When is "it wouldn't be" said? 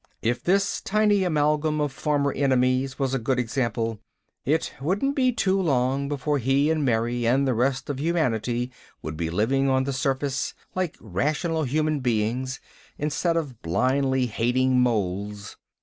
4.45-5.31